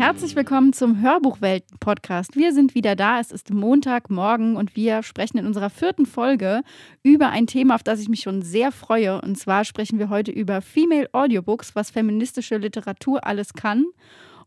[0.00, 2.34] Herzlich willkommen zum Hörbuchwelten-Podcast.
[2.34, 3.20] Wir sind wieder da.
[3.20, 6.62] Es ist Montagmorgen und wir sprechen in unserer vierten Folge
[7.02, 9.20] über ein Thema, auf das ich mich schon sehr freue.
[9.20, 13.84] Und zwar sprechen wir heute über Female Audiobooks, was feministische Literatur alles kann.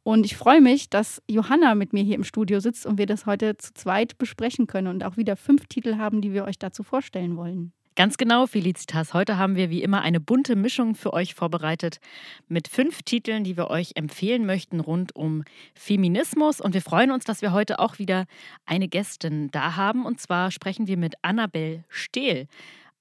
[0.02, 3.28] Und ich freue mich, dass Johanna mit mir hier im Studio sitzt und wir das
[3.28, 6.82] heute zu zweit besprechen können und auch wieder fünf Titel haben, die wir euch dazu
[6.82, 7.74] vorstellen wollen.
[7.96, 9.14] Ganz genau, Felicitas.
[9.14, 12.00] Heute haben wir wie immer eine bunte Mischung für euch vorbereitet
[12.48, 15.44] mit fünf Titeln, die wir euch empfehlen möchten rund um
[15.76, 16.60] Feminismus.
[16.60, 18.26] Und wir freuen uns, dass wir heute auch wieder
[18.66, 20.08] eine Gästin da haben.
[20.08, 22.48] Und zwar sprechen wir mit Annabel Stehl.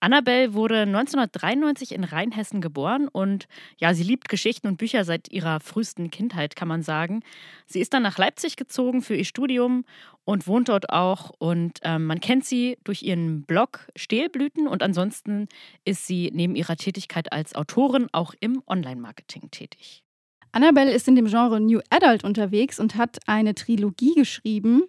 [0.03, 3.47] Annabelle wurde 1993 in Rheinhessen geboren und
[3.79, 7.23] ja, sie liebt Geschichten und Bücher seit ihrer frühesten Kindheit, kann man sagen.
[7.67, 9.85] Sie ist dann nach Leipzig gezogen für ihr Studium
[10.25, 11.31] und wohnt dort auch.
[11.39, 15.47] Und ähm, man kennt sie durch ihren Blog Stehlblüten und ansonsten
[15.85, 20.03] ist sie neben ihrer Tätigkeit als Autorin auch im Online-Marketing tätig.
[20.51, 24.83] Annabelle ist in dem Genre New Adult unterwegs und hat eine Trilogie geschrieben,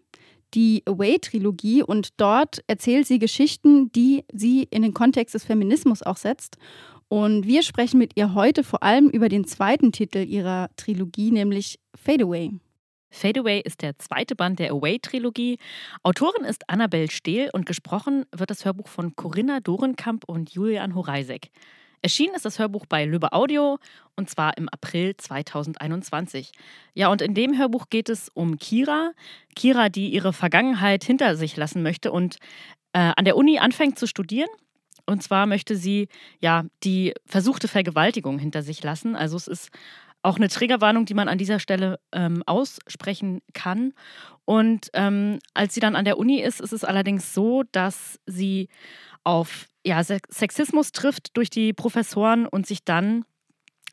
[0.54, 6.18] die Away-Trilogie und dort erzählt sie Geschichten, die sie in den Kontext des Feminismus auch
[6.18, 6.58] setzt.
[7.08, 11.80] Und wir sprechen mit ihr heute vor allem über den zweiten Titel ihrer Trilogie, nämlich
[11.96, 12.52] Fade Away.
[13.12, 15.60] Fade Away ist der zweite Band der Away-Trilogie.
[16.02, 21.52] Autorin ist Annabel Stehl und gesprochen wird das Hörbuch von Corinna Dorenkamp und Julian Horeisek.
[22.04, 23.80] Erschienen ist das Hörbuch bei Löbe Audio
[24.18, 26.52] und zwar im April 2021.
[26.94, 29.14] Ja, und in dem Hörbuch geht es um Kira.
[29.56, 32.40] Kira, die ihre Vergangenheit hinter sich lassen möchte und
[32.92, 34.50] äh, an der Uni anfängt zu studieren.
[35.06, 36.10] Und zwar möchte sie
[36.42, 39.16] ja die versuchte Vergewaltigung hinter sich lassen.
[39.16, 39.70] Also es ist
[40.24, 43.94] auch eine Triggerwarnung, die man an dieser Stelle ähm, aussprechen kann.
[44.44, 48.68] Und ähm, als sie dann an der Uni ist, ist es allerdings so, dass sie
[49.24, 53.26] auf ja, Sexismus trifft durch die Professoren und sich dann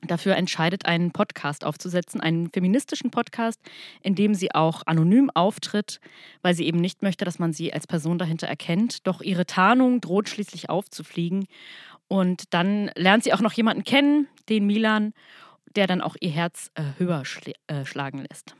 [0.02, 3.60] dafür entscheidet, einen Podcast aufzusetzen, einen feministischen Podcast,
[4.02, 6.00] in dem sie auch anonym auftritt,
[6.42, 9.06] weil sie eben nicht möchte, dass man sie als Person dahinter erkennt.
[9.06, 11.46] Doch ihre Tarnung droht schließlich aufzufliegen.
[12.08, 15.12] Und dann lernt sie auch noch jemanden kennen, den Milan,
[15.76, 18.56] der dann auch ihr Herz äh, höher schl äh, schlagen lässt.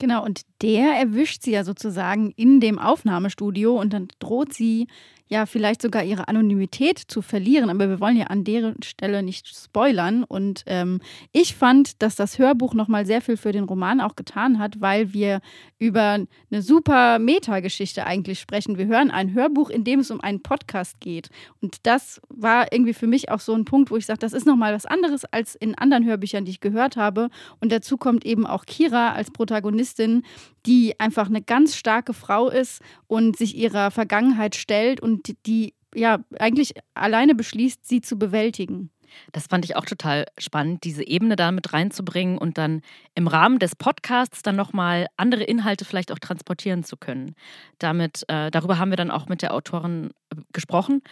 [0.00, 4.88] Genau, und der erwischt sie ja sozusagen in dem Aufnahmestudio und dann droht sie
[5.30, 7.70] ja vielleicht sogar ihre Anonymität zu verlieren.
[7.70, 10.24] Aber wir wollen ja an deren Stelle nicht spoilern.
[10.24, 11.00] Und ähm,
[11.32, 15.14] ich fand, dass das Hörbuch nochmal sehr viel für den Roman auch getan hat, weil
[15.14, 15.40] wir
[15.78, 16.18] über
[16.50, 18.76] eine super Metageschichte eigentlich sprechen.
[18.76, 21.30] Wir hören ein Hörbuch, in dem es um einen Podcast geht.
[21.62, 24.46] Und das war irgendwie für mich auch so ein Punkt, wo ich sage, das ist
[24.46, 27.30] nochmal was anderes als in anderen Hörbüchern, die ich gehört habe.
[27.60, 30.24] Und dazu kommt eben auch Kira als Protagonistin,
[30.66, 36.18] die einfach eine ganz starke Frau ist und sich ihrer Vergangenheit stellt und die ja
[36.38, 38.90] eigentlich alleine beschließt, sie zu bewältigen.
[39.32, 42.82] Das fand ich auch total spannend, diese Ebene da mit reinzubringen und dann
[43.14, 47.34] im Rahmen des Podcasts dann nochmal andere Inhalte vielleicht auch transportieren zu können.
[47.78, 51.02] Damit, äh, darüber haben wir dann auch mit der Autorin äh, gesprochen.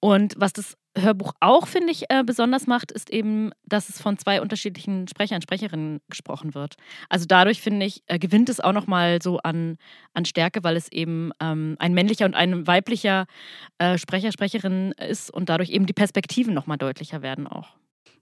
[0.00, 4.18] Und was das Hörbuch auch, finde ich, äh, besonders macht, ist eben, dass es von
[4.18, 6.76] zwei unterschiedlichen Sprechern, Sprecherinnen gesprochen wird.
[7.08, 9.76] Also dadurch, finde ich, äh, gewinnt es auch nochmal so an,
[10.14, 13.26] an Stärke, weil es eben ähm, ein männlicher und ein weiblicher
[13.78, 17.76] äh, Sprecher, Sprecherin ist und dadurch eben die Perspektiven nochmal deutlicher werden auch.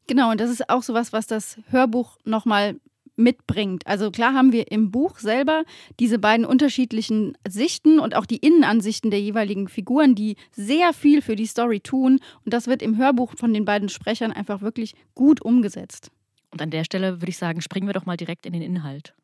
[0.07, 2.77] Genau, und das ist auch so was, was das Hörbuch nochmal
[3.17, 3.87] mitbringt.
[3.87, 5.65] Also klar haben wir im Buch selber
[5.99, 11.37] diese beiden unterschiedlichen Sichten und auch die Innenansichten der jeweiligen Figuren, die sehr viel für
[11.37, 12.21] die Story tun.
[12.45, 16.11] Und das wird im Hörbuch von den beiden Sprechern einfach wirklich gut umgesetzt.
[16.51, 19.15] Und an der Stelle würde ich sagen, springen wir doch mal direkt in den Inhalt.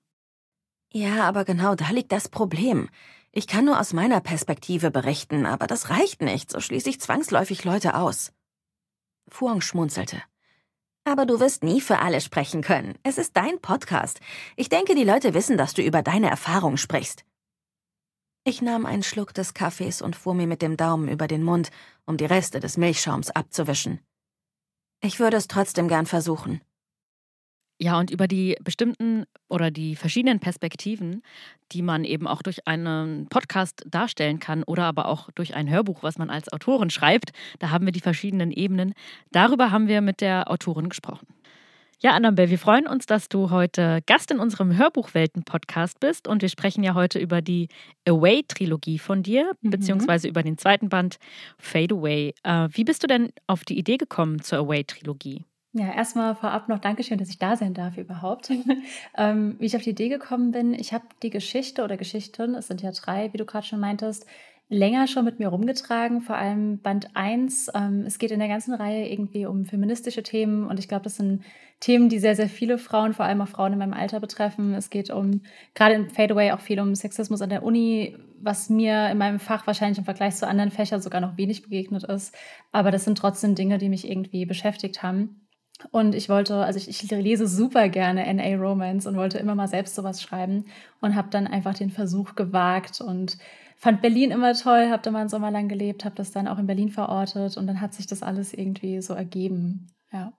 [0.93, 2.89] Ja, aber genau da liegt das Problem.
[3.31, 7.65] Ich kann nur aus meiner Perspektive berichten, aber das reicht nicht, so schließe ich zwangsläufig
[7.65, 8.33] Leute aus.
[9.29, 10.23] Fuang schmunzelte.
[11.05, 12.97] Aber du wirst nie für alle sprechen können.
[13.03, 14.21] Es ist dein Podcast.
[14.57, 17.25] Ich denke, die Leute wissen, dass du über deine Erfahrung sprichst.
[18.45, 21.71] Ich nahm einen Schluck des Kaffees und fuhr mir mit dem Daumen über den Mund,
[22.07, 24.01] um die Reste des Milchschaums abzuwischen.
[25.01, 26.61] Ich würde es trotzdem gern versuchen.
[27.83, 31.21] Ja, und über die bestimmten oder die verschiedenen Perspektiven,
[31.73, 36.05] die man eben auch durch einen Podcast darstellen kann oder aber auch durch ein Hörbuch,
[36.05, 38.95] was man als Autorin schreibt, da haben wir die verschiedenen Ebenen.
[39.33, 41.27] Darüber haben wir mit der Autorin gesprochen.
[41.99, 46.51] Ja, Annabelle, wir freuen uns, dass du heute Gast in unserem Hörbuchwelten-Podcast bist und wir
[46.51, 47.67] sprechen ja heute über die
[48.07, 49.71] Away-Trilogie von dir, mhm.
[49.71, 51.19] beziehungsweise über den zweiten Band
[51.59, 52.33] Fade Away.
[52.45, 55.47] Äh, wie bist du denn auf die Idee gekommen zur Away-Trilogie?
[55.75, 58.51] Ja, erstmal vorab noch Dankeschön, dass ich da sein darf überhaupt.
[59.17, 62.67] ähm, wie ich auf die Idee gekommen bin, ich habe die Geschichte oder Geschichten, es
[62.69, 64.27] sind ja drei, wie du gerade schon meintest,
[64.69, 67.71] länger schon mit mir rumgetragen, vor allem Band 1.
[67.75, 71.17] Ähm, es geht in der ganzen Reihe irgendwie um feministische Themen und ich glaube, das
[71.17, 71.43] sind
[71.81, 74.75] Themen, die sehr, sehr viele Frauen, vor allem auch Frauen in meinem Alter betreffen.
[74.75, 75.41] Es geht um,
[75.75, 79.67] gerade in Fadeaway auch viel um Sexismus an der Uni, was mir in meinem Fach
[79.67, 82.35] wahrscheinlich im Vergleich zu anderen Fächern sogar noch wenig begegnet ist.
[82.73, 85.42] Aber das sind trotzdem Dinge, die mich irgendwie beschäftigt haben.
[85.91, 89.69] Und ich wollte, also ich, ich, lese super gerne NA Romance und wollte immer mal
[89.69, 90.65] selbst sowas schreiben
[91.01, 93.39] und habe dann einfach den Versuch gewagt und
[93.77, 96.59] fand Berlin immer toll, habe da mal einen Sommer lang gelebt, habe das dann auch
[96.59, 99.89] in Berlin verortet und dann hat sich das alles irgendwie so ergeben.
[100.13, 100.33] Ja.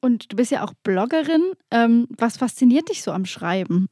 [0.00, 1.52] Und du bist ja auch Bloggerin.
[1.70, 3.88] Ähm, was fasziniert dich so am Schreiben?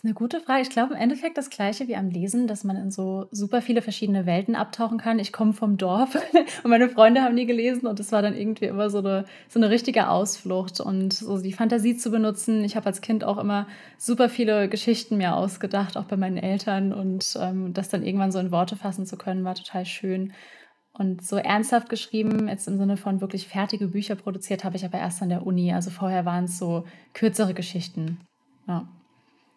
[0.00, 0.62] Das ist eine gute Frage.
[0.62, 3.82] Ich glaube im Endeffekt das Gleiche wie am Lesen, dass man in so super viele
[3.82, 5.18] verschiedene Welten abtauchen kann.
[5.18, 6.14] Ich komme vom Dorf
[6.62, 9.60] und meine Freunde haben nie gelesen und es war dann irgendwie immer so eine, so
[9.60, 12.64] eine richtige Ausflucht und so die Fantasie zu benutzen.
[12.64, 13.66] Ich habe als Kind auch immer
[13.98, 18.38] super viele Geschichten mir ausgedacht, auch bei meinen Eltern und ähm, das dann irgendwann so
[18.38, 20.32] in Worte fassen zu können, war total schön.
[20.94, 24.96] Und so ernsthaft geschrieben, jetzt im Sinne von wirklich fertige Bücher produziert, habe ich aber
[24.96, 25.74] erst an der Uni.
[25.74, 28.18] Also vorher waren es so kürzere Geschichten.
[28.66, 28.88] Ja.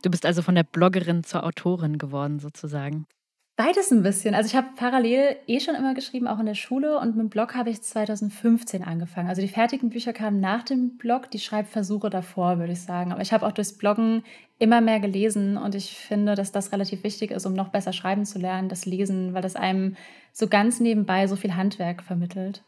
[0.03, 3.07] Du bist also von der Bloggerin zur Autorin geworden, sozusagen.
[3.55, 4.33] Beides ein bisschen.
[4.33, 6.99] Also ich habe parallel eh schon immer geschrieben, auch in der Schule.
[6.99, 9.29] Und mit dem Blog habe ich 2015 angefangen.
[9.29, 13.11] Also die fertigen Bücher kamen nach dem Blog, die Schreibversuche davor, würde ich sagen.
[13.11, 14.23] Aber ich habe auch durchs Bloggen
[14.57, 15.55] immer mehr gelesen.
[15.57, 18.85] Und ich finde, dass das relativ wichtig ist, um noch besser schreiben zu lernen, das
[18.85, 19.95] Lesen, weil das einem
[20.33, 22.63] so ganz nebenbei so viel Handwerk vermittelt.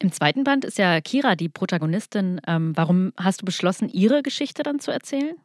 [0.00, 2.40] Im zweiten Band ist ja Kira die Protagonistin.
[2.46, 5.36] Ähm, warum hast du beschlossen, ihre Geschichte dann zu erzählen?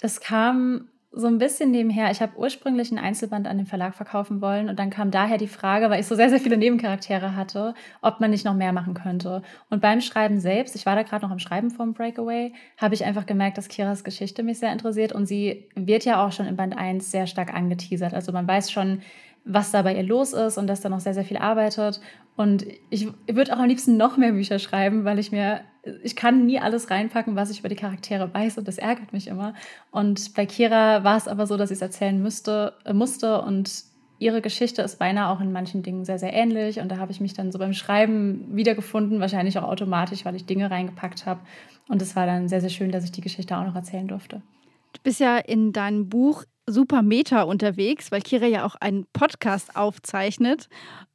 [0.00, 2.10] Das kam so ein bisschen nebenher.
[2.12, 5.48] Ich habe ursprünglich ein Einzelband an den Verlag verkaufen wollen und dann kam daher die
[5.48, 8.94] Frage, weil ich so sehr, sehr viele Nebencharaktere hatte, ob man nicht noch mehr machen
[8.94, 9.42] könnte.
[9.70, 13.04] Und beim Schreiben selbst, ich war da gerade noch am Schreiben vom Breakaway, habe ich
[13.04, 16.56] einfach gemerkt, dass Kiras Geschichte mich sehr interessiert und sie wird ja auch schon in
[16.56, 18.14] Band 1 sehr stark angeteasert.
[18.14, 19.02] Also man weiß schon,
[19.44, 22.00] was da bei ihr los ist und dass da noch sehr, sehr viel arbeitet.
[22.36, 25.60] Und ich würde auch am liebsten noch mehr Bücher schreiben, weil ich mir,
[26.02, 29.28] ich kann nie alles reinpacken, was ich über die Charaktere weiß und das ärgert mich
[29.28, 29.54] immer.
[29.90, 33.84] Und bei Kira war es aber so, dass ich es erzählen müsste, äh, musste und
[34.20, 36.78] ihre Geschichte ist beinahe auch in manchen Dingen sehr, sehr ähnlich.
[36.78, 40.44] Und da habe ich mich dann so beim Schreiben wiedergefunden, wahrscheinlich auch automatisch, weil ich
[40.44, 41.40] Dinge reingepackt habe.
[41.88, 44.42] Und es war dann sehr, sehr schön, dass ich die Geschichte auch noch erzählen durfte.
[44.92, 49.76] Du bist ja in deinem Buch super Meta unterwegs, weil Kira ja auch einen Podcast
[49.76, 50.68] aufzeichnet.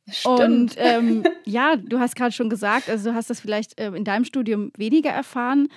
[0.08, 0.40] Stimmt.
[0.40, 4.04] Und ähm, ja, du hast gerade schon gesagt, also du hast das vielleicht äh, in
[4.04, 5.68] deinem Studium weniger erfahren,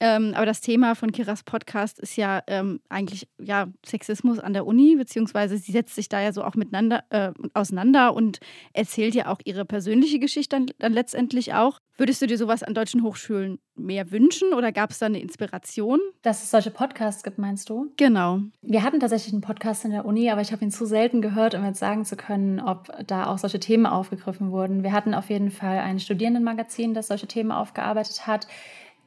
[0.00, 4.66] ähm, aber das Thema von Kiras Podcast ist ja ähm, eigentlich ja, Sexismus an der
[4.66, 8.40] Uni, beziehungsweise sie setzt sich da ja so auch miteinander äh, auseinander und
[8.74, 11.80] erzählt ja auch ihre persönliche Geschichte dann, dann letztendlich auch.
[11.98, 15.98] Würdest du dir sowas an deutschen Hochschulen mehr wünschen oder gab es da eine Inspiration?
[16.22, 17.92] Dass es solche Podcasts gibt, meinst du?
[17.96, 18.38] Genau.
[18.62, 21.56] Wir hatten tatsächlich einen Podcast in der Uni, aber ich habe ihn zu selten gehört,
[21.56, 24.84] um jetzt sagen zu können, ob da auch solche Themen aufgegriffen wurden.
[24.84, 28.46] Wir hatten auf jeden Fall ein Studierendenmagazin, das solche Themen aufgearbeitet hat.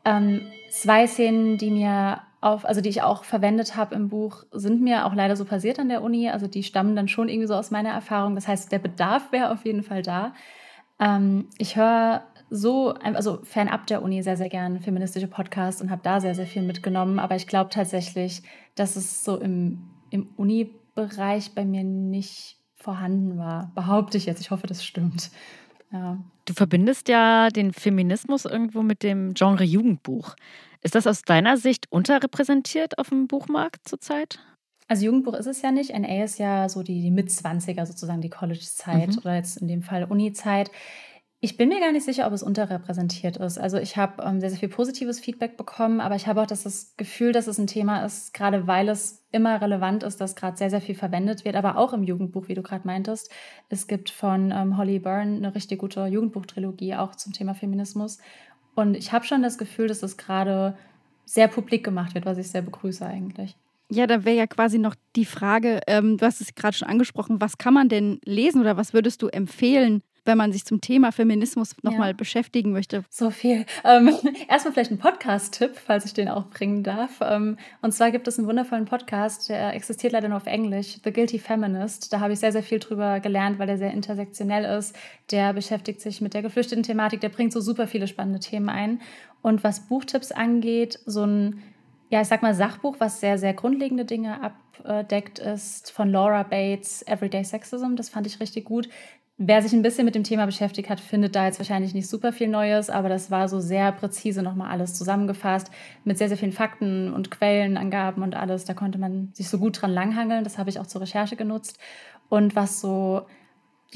[0.04, 4.82] Ähm, zwei Szenen, die mir auf, also die ich auch verwendet habe im Buch, sind
[4.82, 6.30] mir auch leider so passiert an der Uni.
[6.30, 8.36] Also die stammen dann schon irgendwie so aus meiner Erfahrung.
[8.36, 10.34] Das heißt, der Bedarf wäre auf jeden Fall da.
[11.00, 12.24] Ähm, ich höre
[12.54, 16.46] so, also fernab der Uni sehr, sehr gern feministische Podcasts und habe da sehr, sehr
[16.46, 17.18] viel mitgenommen.
[17.18, 18.44] Aber ich glaube tatsächlich,
[18.76, 23.72] dass es so im, im Uni-Bereich bei mir nicht vorhanden war.
[23.74, 24.42] Behaupte ich jetzt.
[24.42, 25.32] Ich hoffe, das stimmt.
[25.94, 26.18] Ja.
[26.44, 30.36] Du verbindest ja den Feminismus irgendwo mit dem Genre Jugendbuch.
[30.82, 34.40] Ist das aus deiner Sicht unterrepräsentiert auf dem Buchmarkt zurzeit?
[34.90, 35.98] Also Jugendbuch ist es ja nicht.
[35.98, 39.18] NA ist ja so die, die Mitzwanziger sozusagen, die College-Zeit mhm.
[39.20, 40.70] oder jetzt in dem Fall Uni-Zeit.
[41.44, 43.58] Ich bin mir gar nicht sicher, ob es unterrepräsentiert ist.
[43.58, 46.94] Also ich habe ähm, sehr, sehr viel positives Feedback bekommen, aber ich habe auch das,
[46.98, 50.70] Gefühl, dass es ein Thema ist, gerade weil es immer relevant ist, dass gerade sehr,
[50.70, 53.32] sehr viel verwendet wird, aber auch im Jugendbuch, wie du gerade meintest.
[53.70, 58.20] Es gibt von ähm, Holly Byrne eine richtig gute Jugendbuchtrilogie auch zum Thema Feminismus.
[58.76, 60.78] Und ich habe schon das Gefühl, dass es gerade
[61.26, 63.58] sehr publik gemacht wird, was ich sehr begrüße eigentlich.
[63.90, 67.42] Ja, da wäre ja quasi noch die Frage, ähm, du hast es gerade schon angesprochen,
[67.42, 71.12] was kann man denn lesen oder was würdest du empfehlen, wenn man sich zum Thema
[71.12, 72.14] Feminismus nochmal ja.
[72.14, 73.04] beschäftigen möchte?
[73.10, 73.66] So viel.
[73.84, 74.16] Ähm,
[74.50, 77.20] erstmal vielleicht ein Podcast-Tipp, falls ich den auch bringen darf.
[77.22, 81.12] Ähm, und zwar gibt es einen wundervollen Podcast, der existiert leider nur auf Englisch, The
[81.12, 82.14] Guilty Feminist.
[82.14, 84.96] Da habe ich sehr, sehr viel drüber gelernt, weil der sehr intersektionell ist.
[85.32, 89.02] Der beschäftigt sich mit der geflüchteten Thematik, der bringt so super viele spannende Themen ein.
[89.42, 91.64] Und was Buchtipps angeht, so ein
[92.12, 97.08] ja, ich sag mal, Sachbuch, was sehr, sehr grundlegende Dinge abdeckt, ist von Laura Bates,
[97.08, 97.96] Everyday Sexism.
[97.96, 98.90] Das fand ich richtig gut
[99.44, 102.32] Wer sich ein bisschen mit dem Thema beschäftigt hat, findet da jetzt wahrscheinlich nicht super
[102.32, 105.72] viel Neues, aber das war so sehr präzise nochmal alles zusammengefasst
[106.04, 108.66] mit sehr, sehr vielen Fakten und Quellenangaben und alles.
[108.66, 110.44] Da konnte man sich so gut dran langhangeln.
[110.44, 111.80] Das habe ich auch zur Recherche genutzt.
[112.30, 113.24] Und was so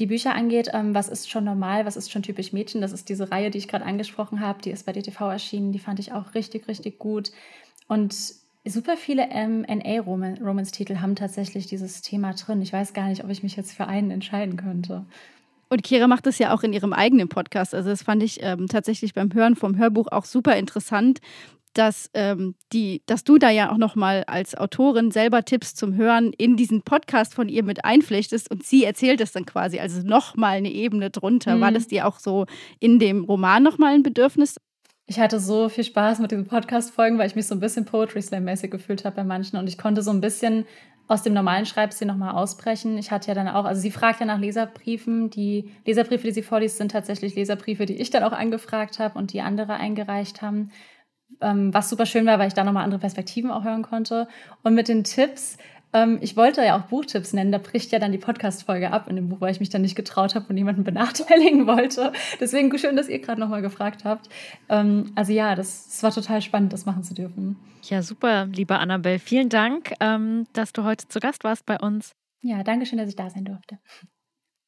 [0.00, 3.08] die Bücher angeht, ähm, was ist schon normal, was ist schon typisch Mädchen, das ist
[3.08, 6.12] diese Reihe, die ich gerade angesprochen habe, die ist bei DTV erschienen, die fand ich
[6.12, 7.30] auch richtig, richtig gut.
[7.86, 8.16] Und
[8.64, 12.62] super viele MA-Romance-Titel haben tatsächlich dieses Thema drin.
[12.62, 15.06] Ich weiß gar nicht, ob ich mich jetzt für einen entscheiden könnte.
[15.68, 17.74] Und Kira macht das ja auch in ihrem eigenen Podcast.
[17.74, 21.20] Also das fand ich ähm, tatsächlich beim Hören vom Hörbuch auch super interessant,
[21.76, 26.32] dass, ähm, die, dass du da ja auch nochmal als Autorin selber Tipps zum Hören
[26.32, 30.56] in diesen Podcast von ihr mit einflechtest und sie erzählt es dann quasi, also nochmal
[30.56, 31.56] eine Ebene drunter.
[31.56, 31.60] Mhm.
[31.60, 32.46] War das dir auch so
[32.80, 34.56] in dem Roman nochmal ein Bedürfnis?
[35.06, 38.22] Ich hatte so viel Spaß mit diesen Podcast-Folgen, weil ich mich so ein bisschen Poetry
[38.22, 40.64] Slam-mäßig gefühlt habe bei manchen und ich konnte so ein bisschen
[41.08, 42.98] aus dem normalen Schreibstil nochmal ausbrechen.
[42.98, 45.30] Ich hatte ja dann auch, also sie fragt ja nach Leserbriefen.
[45.30, 49.32] Die Leserbriefe, die sie vorliest, sind tatsächlich Leserbriefe, die ich dann auch angefragt habe und
[49.32, 50.70] die andere eingereicht haben.
[51.40, 54.28] Ähm, was super schön war, weil ich da nochmal andere Perspektiven auch hören konnte.
[54.62, 55.58] Und mit den Tipps,
[55.96, 59.16] ähm, ich wollte ja auch Buchtipps nennen, da bricht ja dann die Podcast-Folge ab in
[59.16, 62.12] dem Buch, weil ich mich dann nicht getraut habe und jemanden benachteiligen wollte.
[62.38, 64.28] Deswegen schön, dass ihr gerade nochmal gefragt habt.
[64.68, 67.56] Ähm, also ja, das, das war total spannend, das machen zu dürfen.
[67.84, 69.18] Ja, super, liebe Annabelle.
[69.18, 72.12] Vielen Dank, ähm, dass du heute zu Gast warst bei uns.
[72.42, 73.78] Ja, danke schön, dass ich da sein durfte.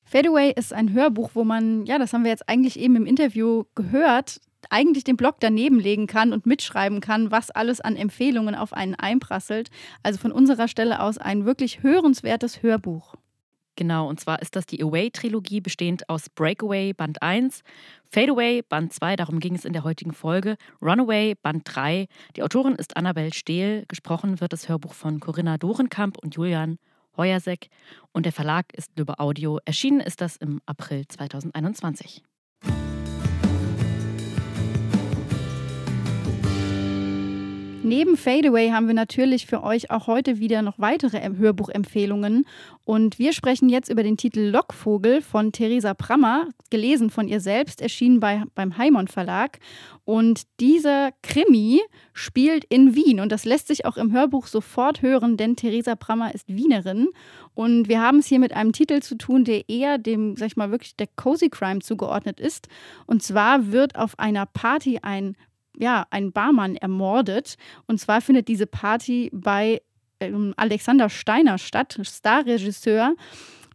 [0.04, 3.64] Fadeaway ist ein Hörbuch, wo man, ja, das haben wir jetzt eigentlich eben im Interview
[3.75, 8.72] gehört, eigentlich den Blog daneben legen kann und mitschreiben kann, was alles an Empfehlungen auf
[8.72, 9.70] einen einprasselt.
[10.02, 13.14] Also von unserer Stelle aus ein wirklich hörenswertes Hörbuch.
[13.78, 17.62] Genau, und zwar ist das die Away-Trilogie, bestehend aus Breakaway Band 1,
[18.10, 22.08] Fadeaway Band 2, darum ging es in der heutigen Folge, Runaway Band 3.
[22.34, 26.78] Die Autorin ist Annabel Stehl, gesprochen wird das Hörbuch von Corinna Dorenkamp und Julian
[27.16, 27.68] Heuersek
[28.12, 29.60] und der Verlag ist Lübbe Audio.
[29.64, 32.25] Erschienen ist das im April 2021.
[37.88, 42.45] Neben Fadeaway haben wir natürlich für euch auch heute wieder noch weitere Hörbuchempfehlungen.
[42.85, 47.80] Und wir sprechen jetzt über den Titel Lockvogel von Theresa Prammer, gelesen von ihr selbst,
[47.80, 49.59] erschienen bei, beim Heimon Verlag.
[50.04, 51.80] Und dieser Krimi
[52.12, 53.21] spielt in Wien.
[53.21, 57.09] Und das lässt sich auch im Hörbuch sofort hören, denn Theresa Prammer ist Wienerin.
[57.54, 60.57] Und wir haben es hier mit einem Titel zu tun, der eher dem, sag ich
[60.57, 62.68] mal, wirklich der Cozy Crime zugeordnet ist.
[63.07, 65.37] Und zwar wird auf einer Party ein
[65.78, 67.56] ja, ein Barmann ermordet.
[67.87, 69.80] Und zwar findet diese Party bei
[70.20, 73.14] ähm, Alexander Steiner statt, Starregisseur.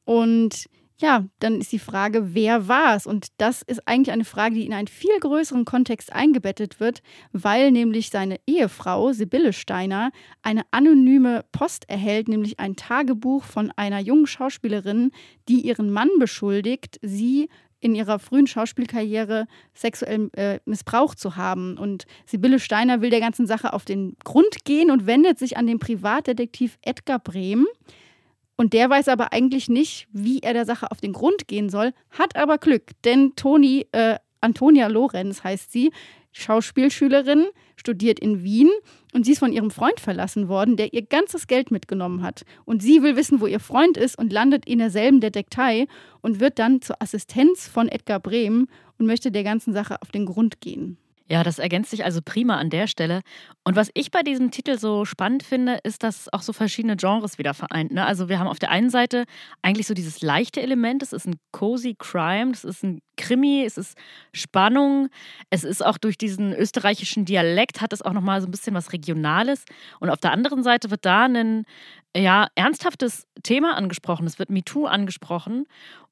[0.06, 0.68] Und
[0.98, 3.08] ja, dann ist die Frage, wer war es?
[3.08, 7.72] Und das ist eigentlich eine Frage, die in einen viel größeren Kontext eingebettet wird, weil
[7.72, 10.12] nämlich seine Ehefrau, Sibylle Steiner,
[10.44, 15.12] eine anonyme Post erhält, nämlich ein Tagebuch von einer jungen Schauspielerin,
[15.50, 17.50] die ihren Mann beschuldigt, sie
[17.84, 21.78] in ihrer frühen Schauspielkarriere sexuell äh, missbraucht zu haben.
[21.78, 25.68] Und Sibylle Steiner will der ganzen Sache auf den Grund gehen und wendet sich an
[25.68, 27.68] den Privatdetektiv Edgar Brehm.
[28.56, 31.92] Und der weiß aber eigentlich nicht, wie er der Sache auf den Grund gehen soll,
[32.12, 35.92] hat aber Glück, denn Toni, äh, Antonia Lorenz heißt sie,
[36.34, 38.70] Schauspielschülerin, studiert in Wien
[39.14, 42.44] und sie ist von ihrem Freund verlassen worden, der ihr ganzes Geld mitgenommen hat.
[42.66, 45.88] Und sie will wissen, wo ihr Freund ist und landet in derselben Detektei
[46.22, 50.26] und wird dann zur Assistenz von Edgar Brehm und möchte der ganzen Sache auf den
[50.26, 50.98] Grund gehen.
[51.30, 53.22] Ja, das ergänzt sich also prima an der Stelle.
[53.64, 57.38] Und was ich bei diesem Titel so spannend finde, ist, dass auch so verschiedene Genres
[57.38, 57.94] wieder vereint.
[57.94, 58.06] Ne?
[58.06, 59.24] Also wir haben auf der einen Seite
[59.62, 63.78] eigentlich so dieses leichte Element, es ist ein cozy Crime, es ist ein Krimi, es
[63.78, 63.98] ist
[64.34, 65.08] Spannung,
[65.50, 68.92] es ist auch durch diesen österreichischen Dialekt hat es auch nochmal so ein bisschen was
[68.92, 69.64] Regionales.
[70.02, 71.64] Und auf der anderen Seite wird da ein
[72.16, 75.66] ja, ernsthaftes Thema angesprochen, es wird MeToo angesprochen.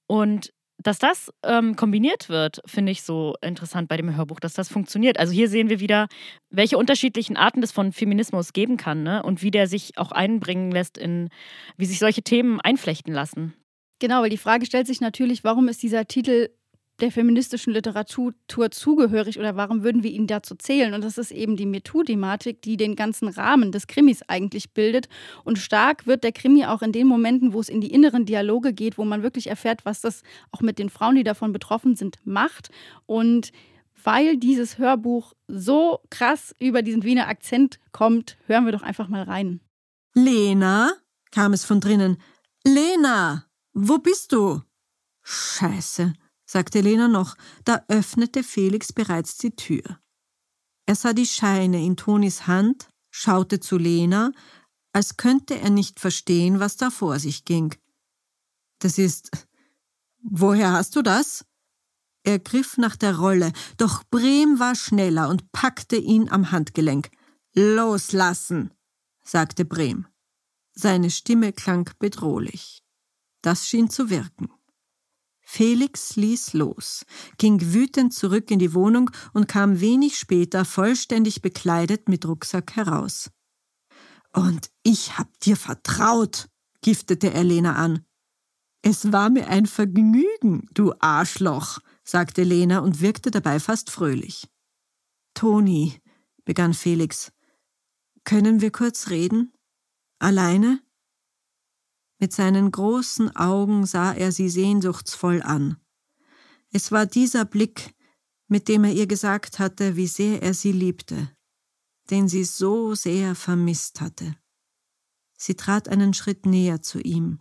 [0.08, 0.52] Und
[0.84, 5.20] dass das ähm, kombiniert wird, finde ich so interessant bei dem Hörbuch, dass das funktioniert.
[5.20, 6.08] Also hier sehen wir wieder,
[6.50, 9.24] welche unterschiedlichen Arten es von Feminismus geben kann ne?
[9.24, 11.30] und wie der sich auch einbringen lässt in,
[11.78, 13.54] wie sich solche Themen einflechten lassen.
[14.00, 16.50] Genau, weil die Frage stellt sich natürlich, warum ist dieser Titel
[17.02, 20.94] der feministischen Literatur zugehörig oder warum würden wir ihn dazu zählen?
[20.94, 25.10] Und das ist eben die MeToo-Thematik, die den ganzen Rahmen des Krimis eigentlich bildet.
[25.44, 28.74] Und stark wird der Krimi auch in den Momenten, wo es in die inneren Dialoge
[28.74, 32.20] geht, wo man wirklich erfährt, was das auch mit den Frauen, die davon betroffen sind,
[32.24, 32.70] macht.
[33.06, 33.52] Und
[34.04, 39.24] weil dieses Hörbuch so krass über diesen Wiener Akzent kommt, hören wir doch einfach mal
[39.24, 39.60] rein.
[40.14, 40.92] Lena,
[41.32, 42.18] kam es von drinnen.
[42.64, 44.62] Lena, wo bist du?
[45.24, 46.14] Scheiße
[46.52, 50.02] sagte Lena noch, da öffnete Felix bereits die Tür.
[50.86, 54.34] Er sah die Scheine in Tonis Hand, schaute zu Lena,
[54.92, 57.74] als könnte er nicht verstehen, was da vor sich ging.
[58.80, 59.32] Das ist.
[60.24, 61.46] Woher hast du das?
[62.24, 67.10] Er griff nach der Rolle, doch Brehm war schneller und packte ihn am Handgelenk.
[67.54, 68.74] Loslassen,
[69.24, 70.06] sagte Brehm.
[70.74, 72.84] Seine Stimme klang bedrohlich.
[73.42, 74.52] Das schien zu wirken.
[75.54, 77.06] Felix ließ los,
[77.38, 83.32] ging wütend zurück in die Wohnung und kam wenig später vollständig bekleidet mit Rucksack heraus.
[84.32, 86.48] Und ich hab dir vertraut,
[86.80, 88.06] giftete er Lena an.
[88.82, 94.48] Es war mir ein Vergnügen, du Arschloch, sagte Lena und wirkte dabei fast fröhlich.
[95.34, 96.00] Toni,
[96.46, 97.34] begann Felix,
[98.24, 99.52] können wir kurz reden?
[100.18, 100.80] Alleine?
[102.22, 105.78] Mit seinen großen Augen sah er sie sehnsuchtsvoll an.
[106.72, 107.96] Es war dieser Blick,
[108.48, 111.36] mit dem er ihr gesagt hatte, wie sehr er sie liebte,
[112.12, 114.36] den sie so sehr vermisst hatte.
[115.36, 117.40] Sie trat einen Schritt näher zu ihm.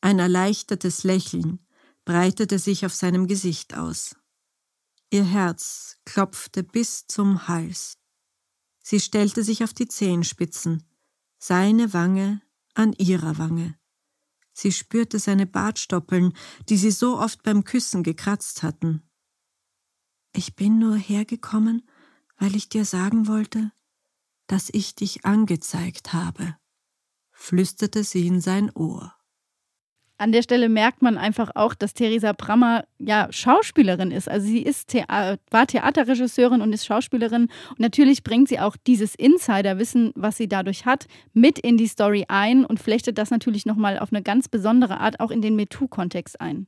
[0.00, 1.58] Ein erleichtertes Lächeln
[2.04, 4.14] breitete sich auf seinem Gesicht aus.
[5.10, 7.98] Ihr Herz klopfte bis zum Hals.
[8.84, 10.84] Sie stellte sich auf die Zehenspitzen,
[11.40, 12.40] seine Wange
[12.74, 13.79] an ihrer Wange.
[14.60, 16.34] Sie spürte seine Bartstoppeln,
[16.68, 19.02] die sie so oft beim Küssen gekratzt hatten.
[20.34, 21.88] Ich bin nur hergekommen,
[22.36, 23.72] weil ich dir sagen wollte,
[24.48, 26.58] dass ich dich angezeigt habe,
[27.32, 29.16] flüsterte sie in sein Ohr.
[30.20, 34.28] An der Stelle merkt man einfach auch, dass Theresa Brammer ja Schauspielerin ist.
[34.28, 37.44] Also sie ist Thea war Theaterregisseurin und ist Schauspielerin.
[37.70, 42.26] Und natürlich bringt sie auch dieses Insiderwissen, was sie dadurch hat, mit in die Story
[42.28, 46.38] ein und flechtet das natürlich nochmal auf eine ganz besondere Art auch in den MeToo-Kontext
[46.38, 46.66] ein.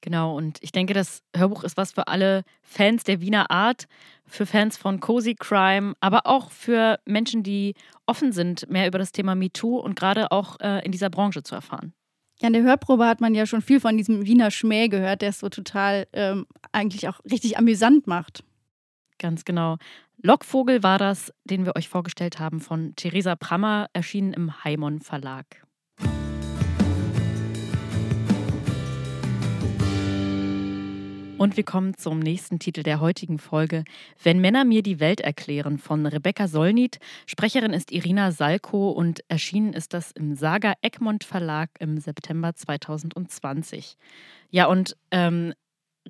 [0.00, 3.86] Genau, und ich denke, das Hörbuch ist was für alle Fans der Wiener Art,
[4.26, 7.74] für Fans von Cozy Crime, aber auch für Menschen, die
[8.06, 11.56] offen sind, mehr über das Thema MeToo und gerade auch äh, in dieser Branche zu
[11.56, 11.94] erfahren.
[12.40, 15.28] Ja, in der Hörprobe hat man ja schon viel von diesem Wiener Schmäh gehört, der
[15.28, 18.42] es so total ähm, eigentlich auch richtig amüsant macht.
[19.18, 19.76] Ganz genau.
[20.22, 25.66] Lockvogel war das, den wir euch vorgestellt haben, von Theresa Prammer, erschienen im Heimon Verlag.
[31.40, 33.84] Und wir kommen zum nächsten Titel der heutigen Folge.
[34.22, 36.98] Wenn Männer mir die Welt erklären von Rebecca Solnit.
[37.24, 43.96] Sprecherin ist Irina Salko und erschienen ist das im Saga Egmont Verlag im September 2020.
[44.50, 45.54] Ja, und ähm,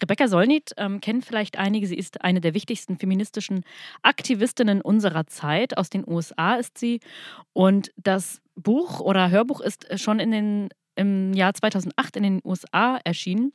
[0.02, 1.86] Rebecca Solnit ähm, kennen vielleicht einige.
[1.86, 3.62] Sie ist eine der wichtigsten feministischen
[4.02, 5.78] Aktivistinnen unserer Zeit.
[5.78, 6.98] Aus den USA ist sie.
[7.52, 12.98] Und das Buch oder Hörbuch ist schon in den, im Jahr 2008 in den USA
[13.04, 13.52] erschienen.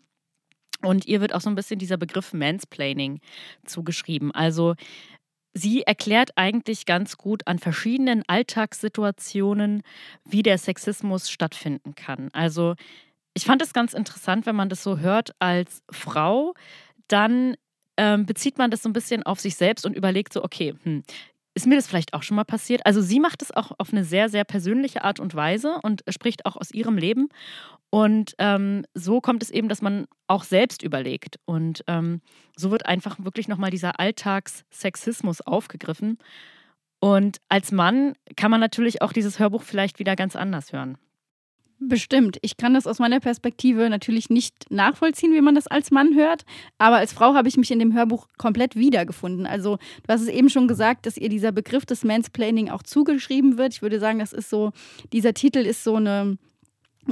[0.82, 3.20] Und ihr wird auch so ein bisschen dieser Begriff Mansplaining
[3.66, 4.32] zugeschrieben.
[4.32, 4.76] Also
[5.54, 9.84] sie erklärt eigentlich ganz gut an verschiedenen Alltagssituationen,
[10.26, 12.30] wie der Sexismus stattfinden kann.
[12.34, 12.76] Also
[13.34, 16.54] ich fand es ganz interessant, wenn man das so hört als Frau,
[17.08, 17.56] dann
[17.98, 21.04] ähm, bezieht man das so ein bisschen auf sich selbst und überlegt so, okay, hm,
[21.54, 22.86] ist mir das vielleicht auch schon mal passiert?
[22.86, 26.46] Also sie macht es auch auf eine sehr, sehr persönliche Art und Weise und spricht
[26.46, 27.30] auch aus ihrem Leben.
[27.90, 31.40] Und ähm, so kommt es eben, dass man auch selbst überlegt.
[31.46, 32.22] Und ähm,
[32.56, 36.18] so wird einfach wirklich nochmal dieser Alltagssexismus aufgegriffen.
[37.00, 40.98] Und als Mann kann man natürlich auch dieses Hörbuch vielleicht wieder ganz anders hören.
[41.78, 42.38] Bestimmt.
[42.42, 46.46] Ich kann das aus meiner Perspektive natürlich nicht nachvollziehen, wie man das als Mann hört.
[46.78, 49.46] Aber als Frau habe ich mich in dem Hörbuch komplett wiedergefunden.
[49.46, 53.58] Also, du hast es eben schon gesagt, dass ihr dieser Begriff des Mansplaining auch zugeschrieben
[53.58, 53.74] wird.
[53.74, 54.72] Ich würde sagen, das ist so,
[55.12, 56.38] dieser Titel ist so eine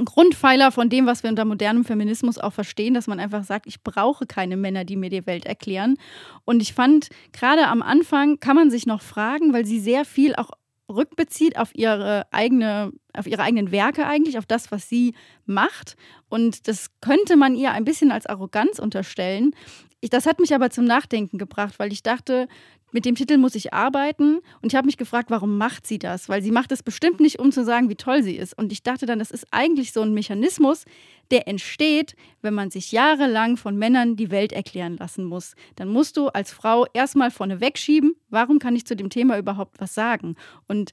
[0.02, 3.82] Grundpfeiler von dem, was wir unter modernem Feminismus auch verstehen, dass man einfach sagt, ich
[3.82, 5.96] brauche keine Männer, die mir die Welt erklären.
[6.44, 10.34] Und ich fand, gerade am Anfang kann man sich noch fragen, weil sie sehr viel
[10.34, 10.50] auch
[10.88, 15.14] rückbezieht auf ihre eigene, auf ihre eigenen Werke eigentlich, auf das, was sie
[15.46, 15.96] macht.
[16.28, 19.54] Und das könnte man ihr ein bisschen als Arroganz unterstellen.
[20.00, 22.48] Ich, das hat mich aber zum Nachdenken gebracht, weil ich dachte,
[22.94, 24.38] mit dem Titel muss ich arbeiten.
[24.62, 26.28] Und ich habe mich gefragt, warum macht sie das?
[26.28, 28.56] Weil sie macht es bestimmt nicht, um zu sagen, wie toll sie ist.
[28.56, 30.84] Und ich dachte dann, das ist eigentlich so ein Mechanismus,
[31.32, 35.54] der entsteht, wenn man sich jahrelang von Männern die Welt erklären lassen muss.
[35.74, 39.80] Dann musst du als Frau erstmal vorne wegschieben, warum kann ich zu dem Thema überhaupt
[39.80, 40.36] was sagen?
[40.68, 40.92] Und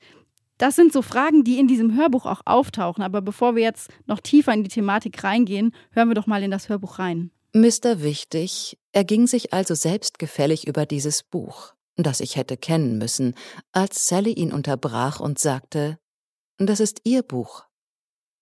[0.57, 3.03] das sind so Fragen, die in diesem Hörbuch auch auftauchen.
[3.03, 6.49] Aber bevor wir jetzt noch tiefer in die Thematik reingehen, hören wir doch mal in
[6.49, 7.29] das Hörbuch rein.
[7.53, 8.01] Mr.
[8.01, 13.35] Wichtig erging sich also selbstgefällig über dieses Buch das ich hätte kennen müssen,
[13.71, 15.97] als Sally ihn unterbrach und sagte,
[16.57, 17.65] das ist Ihr Buch.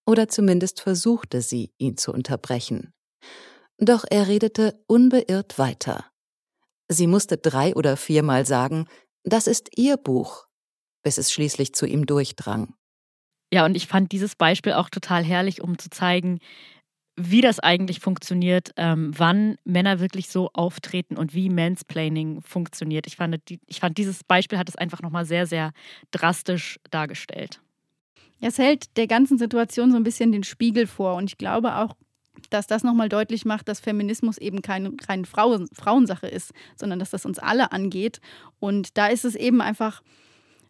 [0.05, 2.93] Oder zumindest versuchte sie, ihn zu unterbrechen.
[3.77, 6.05] Doch er redete unbeirrt weiter.
[6.89, 8.87] Sie musste drei oder viermal sagen,
[9.23, 10.47] das ist Ihr Buch,
[11.03, 12.73] bis es schließlich zu ihm durchdrang.
[13.53, 16.39] Ja, und ich fand dieses Beispiel auch total herrlich, um zu zeigen,
[17.19, 23.07] wie das eigentlich funktioniert, ähm, wann Männer wirklich so auftreten und wie Mansplaining funktioniert.
[23.07, 25.73] Ich fand, ich fand dieses Beispiel hat es einfach nochmal sehr, sehr
[26.11, 27.59] drastisch dargestellt.
[28.39, 31.95] Es hält der ganzen Situation so ein bisschen den Spiegel vor und ich glaube auch,
[32.49, 37.09] dass das nochmal deutlich macht, dass Feminismus eben keine rein Frauen, Frauensache ist, sondern dass
[37.09, 38.21] das uns alle angeht.
[38.59, 40.01] Und da ist es eben einfach,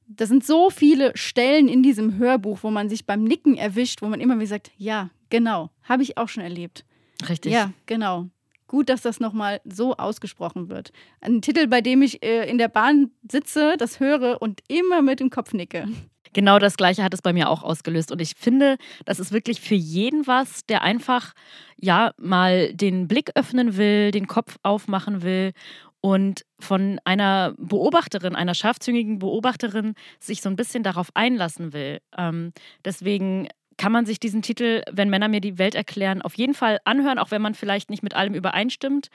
[0.07, 4.07] da sind so viele Stellen in diesem Hörbuch, wo man sich beim Nicken erwischt, wo
[4.07, 6.85] man immer wieder sagt, ja, genau, habe ich auch schon erlebt.
[7.27, 7.51] Richtig.
[7.51, 8.27] Ja, genau.
[8.67, 10.91] Gut, dass das nochmal so ausgesprochen wird.
[11.21, 15.19] Ein Titel, bei dem ich äh, in der Bahn sitze, das höre und immer mit
[15.19, 15.87] dem Kopf nicke.
[16.33, 18.11] Genau das Gleiche hat es bei mir auch ausgelöst.
[18.11, 21.33] Und ich finde, das ist wirklich für jeden was, der einfach,
[21.77, 25.53] ja, mal den Blick öffnen will, den Kopf aufmachen will
[26.01, 31.99] und von einer Beobachterin, einer scharfzüngigen Beobachterin sich so ein bisschen darauf einlassen will.
[32.17, 32.53] Ähm,
[32.85, 33.47] deswegen
[33.79, 37.17] kann man sich diesen Titel, wenn Männer mir die Welt erklären, auf jeden Fall anhören,
[37.17, 39.07] auch wenn man vielleicht nicht mit allem übereinstimmt.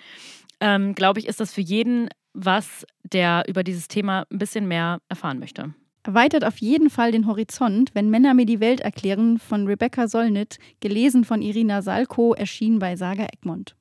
[0.61, 4.98] Ähm, Glaube ich, ist das für jeden was, der über dieses Thema ein bisschen mehr
[5.09, 5.74] erfahren möchte.
[6.03, 10.59] Erweitert auf jeden Fall den Horizont, wenn Männer mir die Welt erklären, von Rebecca Solnit,
[10.81, 13.77] gelesen von Irina Salko, erschienen bei Saga Egmont.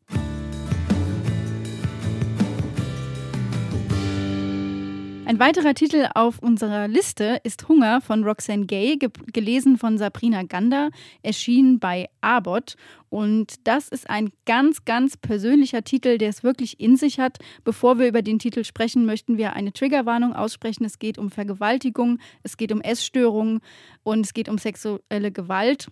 [5.26, 10.44] Ein weiterer Titel auf unserer Liste ist Hunger von Roxane Gay, ge gelesen von Sabrina
[10.44, 10.90] Gander,
[11.22, 12.76] erschienen bei Abot.
[13.10, 17.38] Und das ist ein ganz, ganz persönlicher Titel, der es wirklich in sich hat.
[17.64, 20.84] Bevor wir über den Titel sprechen, möchten wir eine Triggerwarnung aussprechen.
[20.84, 23.62] Es geht um Vergewaltigung, es geht um Essstörungen
[24.04, 25.88] und es geht um sexuelle Gewalt.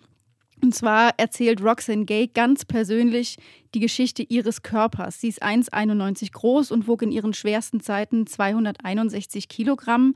[0.62, 3.38] Und zwar erzählt Roxanne Gay ganz persönlich
[3.74, 5.20] die Geschichte ihres Körpers.
[5.20, 10.16] Sie ist 1,91 groß und wog in ihren schwersten Zeiten 261 Kilogramm.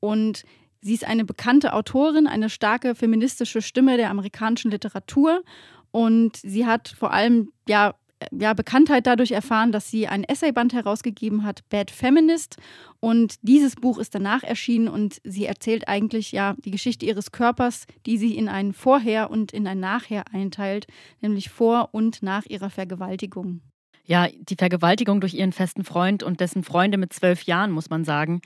[0.00, 0.44] Und
[0.82, 5.42] sie ist eine bekannte Autorin, eine starke feministische Stimme der amerikanischen Literatur.
[5.90, 7.94] Und sie hat vor allem ja
[8.32, 12.56] ja, Bekanntheit dadurch erfahren, dass sie ein Essayband herausgegeben hat, Bad Feminist.
[13.00, 17.86] Und dieses Buch ist danach erschienen und sie erzählt eigentlich ja die Geschichte ihres Körpers,
[18.06, 20.86] die sie in ein Vorher und in ein Nachher einteilt,
[21.20, 23.60] nämlich vor und nach ihrer Vergewaltigung.
[24.08, 28.04] Ja, die Vergewaltigung durch ihren festen Freund und dessen Freunde mit zwölf Jahren, muss man
[28.04, 28.40] sagen.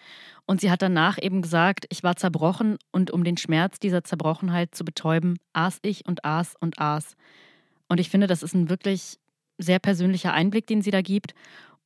[0.46, 4.74] Und sie hat danach eben gesagt, ich war zerbrochen und um den Schmerz dieser Zerbrochenheit
[4.74, 7.14] zu betäuben, aß ich und aß und aß.
[7.88, 9.18] Und ich finde, das ist ein wirklich
[9.60, 11.34] sehr persönlicher Einblick, den sie da gibt.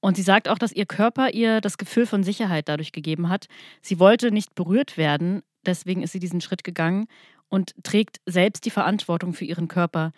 [0.00, 3.46] Und sie sagt auch, dass ihr Körper ihr das Gefühl von Sicherheit dadurch gegeben hat.
[3.80, 7.06] Sie wollte nicht berührt werden, deswegen ist sie diesen Schritt gegangen
[7.48, 10.12] und trägt selbst die Verantwortung für ihren Körper.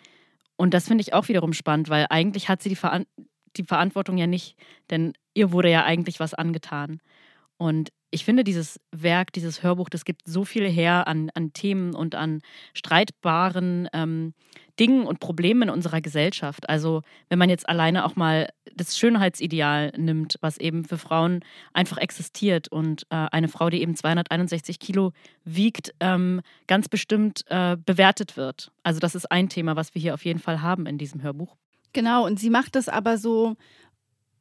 [0.57, 3.05] Und das finde ich auch wiederum spannend, weil eigentlich hat sie die, Ver
[3.55, 4.57] die Verantwortung ja nicht,
[4.89, 6.99] denn ihr wurde ja eigentlich was angetan.
[7.57, 11.93] Und ich finde, dieses Werk, dieses Hörbuch, das gibt so viel her an, an Themen
[11.93, 12.41] und an
[12.73, 14.33] streitbaren ähm,
[14.79, 16.69] Dingen und Problemen in unserer Gesellschaft.
[16.69, 21.41] Also wenn man jetzt alleine auch mal das Schönheitsideal nimmt, was eben für Frauen
[21.73, 25.11] einfach existiert und äh, eine Frau, die eben 261 Kilo
[25.43, 28.71] wiegt, ähm, ganz bestimmt äh, bewertet wird.
[28.83, 31.55] Also das ist ein Thema, was wir hier auf jeden Fall haben in diesem Hörbuch.
[31.93, 33.55] Genau, und sie macht das aber so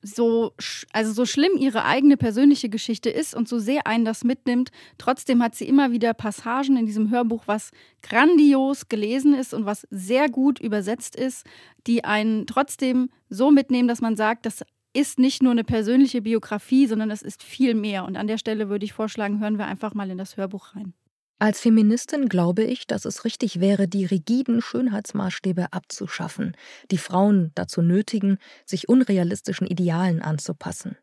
[0.07, 0.53] so,
[0.93, 5.43] also so schlimm ihre eigene persönliche Geschichte ist und so sehr einen das mitnimmt, trotzdem
[5.43, 7.71] hat sie immer wieder Passagen in diesem Hörbuch, was
[8.03, 11.47] grandios gelesen ist und was sehr gut übersetzt ist,
[11.87, 16.87] die einen trotzdem so mitnehmen, dass man sagt, das ist nicht nur eine persönliche Biografie,
[16.87, 18.05] sondern es ist viel mehr.
[18.05, 20.95] Und an der Stelle würde ich vorschlagen, hören wir einfach mal in das Hörbuch rein.
[21.39, 26.57] Als Feministin glaube ich, dass es richtig wäre, die rigiden Schönheitsmaßstäbe abzuschaffen,
[26.91, 30.97] die Frauen dazu nötigen, sich unrealistischen Idealen anzupassen.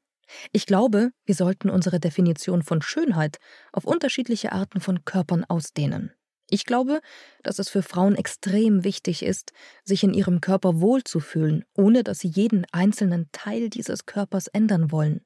[0.52, 3.38] Ich glaube, wir sollten unsere Definition von Schönheit
[3.72, 6.12] auf unterschiedliche Arten von Körpern ausdehnen.
[6.50, 7.02] Ich glaube,
[7.43, 12.28] dass es für Frauen extrem wichtig ist, sich in ihrem Körper wohlzufühlen, ohne dass sie
[12.28, 15.22] jeden einzelnen Teil dieses Körpers ändern wollen.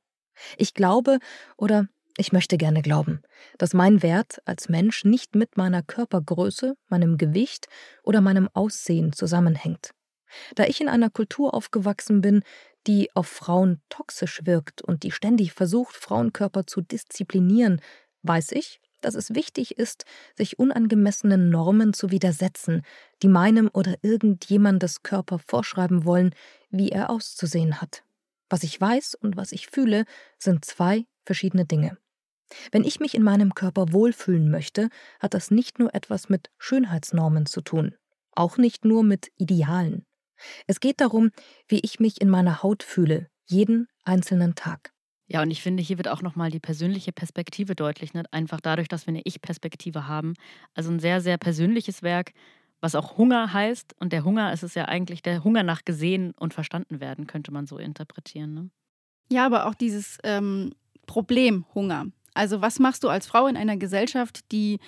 [0.57, 1.19] Ich glaube,
[1.57, 3.21] oder ich möchte gerne glauben,
[3.59, 7.67] dass mein Wert als Mensch nicht mit meiner Körpergröße, meinem Gewicht
[8.03, 9.91] oder meinem Aussehen zusammenhängt.
[10.55, 12.43] Da ich in einer Kultur aufgewachsen bin,
[12.87, 17.81] die auf Frauen toxisch wirkt und die ständig versucht, Frauenkörper zu disziplinieren,
[18.23, 22.81] weiß ich, dass es wichtig ist, sich unangemessenen Normen zu widersetzen,
[23.21, 26.33] die meinem oder irgendjemandes Körper vorschreiben wollen,
[26.71, 28.03] wie er auszusehen hat.
[28.49, 30.05] Was ich weiß und was ich fühle,
[30.39, 31.97] sind zwei verschiedene Dinge.
[32.71, 37.45] Wenn ich mich in meinem Körper wohlfühlen möchte, hat das nicht nur etwas mit Schönheitsnormen
[37.45, 37.95] zu tun,
[38.31, 40.05] auch nicht nur mit Idealen.
[40.67, 41.31] Es geht darum,
[41.67, 44.91] wie ich mich in meiner Haut fühle, jeden einzelnen Tag.
[45.29, 48.23] Ja, und ich finde, hier wird auch nochmal die persönliche Perspektive deutlich, ne?
[48.31, 50.35] einfach dadurch, dass wir eine Ich-Perspektive haben.
[50.73, 52.31] Also ein sehr, sehr persönliches Werk,
[52.79, 53.93] was auch Hunger heißt.
[53.99, 57.51] Und der Hunger ist es ja eigentlich der Hunger nach gesehen und verstanden werden, könnte
[57.51, 58.53] man so interpretieren.
[58.53, 58.69] Ne?
[59.29, 60.73] Ja, aber auch dieses ähm,
[61.07, 62.07] Problem Hunger.
[62.37, 64.79] Also was machst du als Frau in einer Gesellschaft, die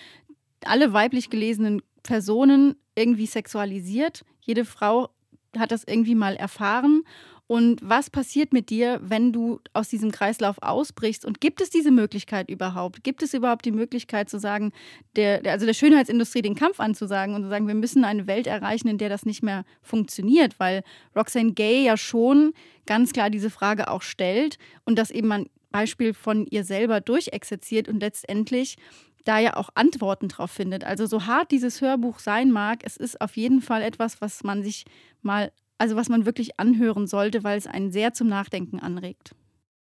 [0.64, 4.24] alle weiblich gelesenen Personen irgendwie sexualisiert?
[4.42, 5.10] Jede Frau
[5.58, 7.04] hat das irgendwie mal erfahren
[7.52, 11.26] und was passiert mit dir, wenn du aus diesem Kreislauf ausbrichst?
[11.26, 13.04] Und gibt es diese Möglichkeit überhaupt?
[13.04, 14.72] Gibt es überhaupt die Möglichkeit zu sagen,
[15.16, 18.88] der, also der Schönheitsindustrie den Kampf anzusagen und zu sagen, wir müssen eine Welt erreichen,
[18.88, 20.60] in der das nicht mehr funktioniert?
[20.60, 20.84] Weil
[21.16, 22.54] Roxane Gay ja schon
[22.86, 27.88] ganz klar diese Frage auch stellt und das eben ein Beispiel von ihr selber durchexerziert
[27.88, 28.78] und letztendlich
[29.26, 30.84] da ja auch Antworten drauf findet.
[30.84, 34.64] Also so hart dieses Hörbuch sein mag, es ist auf jeden Fall etwas, was man
[34.64, 34.86] sich
[35.22, 39.34] mal also was man wirklich anhören sollte, weil es einen sehr zum Nachdenken anregt.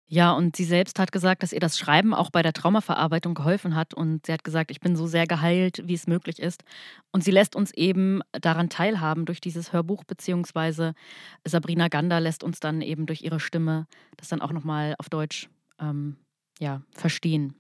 [0.08, 3.76] Ja, und sie selbst hat gesagt, dass ihr das Schreiben auch bei der Traumaverarbeitung geholfen
[3.76, 3.94] hat.
[3.94, 6.65] Und sie hat gesagt, ich bin so sehr geheilt, wie es möglich ist.
[7.12, 10.96] Und sie lässt uns eben daran teilhaben durch dieses Hörbuch, beziehungsweise
[11.46, 15.50] Sabrina Gander lässt uns dann eben durch ihre Stimme das dann auch nochmal auf Deutsch
[15.82, 16.17] ähm,
[16.60, 17.56] ja, verstehen.